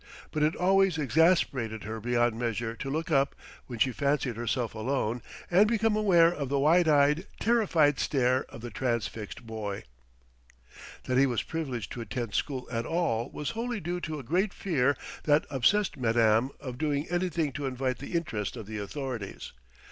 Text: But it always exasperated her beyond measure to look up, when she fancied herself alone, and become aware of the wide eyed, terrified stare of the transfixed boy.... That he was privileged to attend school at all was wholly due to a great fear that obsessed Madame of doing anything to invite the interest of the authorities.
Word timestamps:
But 0.31 0.41
it 0.41 0.55
always 0.55 0.97
exasperated 0.97 1.83
her 1.83 1.99
beyond 1.99 2.35
measure 2.39 2.75
to 2.75 2.89
look 2.89 3.11
up, 3.11 3.35
when 3.67 3.77
she 3.77 3.91
fancied 3.91 4.35
herself 4.35 4.73
alone, 4.73 5.21
and 5.51 5.67
become 5.67 5.95
aware 5.95 6.33
of 6.33 6.49
the 6.49 6.57
wide 6.57 6.87
eyed, 6.87 7.27
terrified 7.39 7.99
stare 7.99 8.45
of 8.45 8.61
the 8.61 8.71
transfixed 8.71 9.45
boy.... 9.45 9.83
That 11.03 11.19
he 11.19 11.27
was 11.27 11.43
privileged 11.43 11.91
to 11.91 12.01
attend 12.01 12.33
school 12.33 12.67
at 12.71 12.87
all 12.87 13.29
was 13.29 13.51
wholly 13.51 13.79
due 13.79 14.01
to 14.01 14.17
a 14.17 14.23
great 14.23 14.55
fear 14.55 14.97
that 15.25 15.45
obsessed 15.51 15.95
Madame 15.97 16.49
of 16.59 16.79
doing 16.79 17.07
anything 17.11 17.51
to 17.51 17.67
invite 17.67 17.99
the 17.99 18.13
interest 18.15 18.57
of 18.57 18.65
the 18.65 18.79
authorities. 18.79 19.51